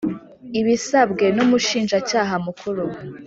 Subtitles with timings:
[0.59, 2.85] ibisabwe n Umushinjacyaha Mukuru